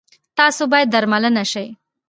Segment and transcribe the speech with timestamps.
[0.37, 1.65] تاسو باید درملنه شی